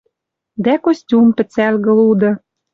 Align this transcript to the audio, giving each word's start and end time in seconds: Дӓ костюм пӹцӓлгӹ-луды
Дӓ 0.63 0.75
костюм 0.83 1.27
пӹцӓлгӹ-луды 1.37 2.31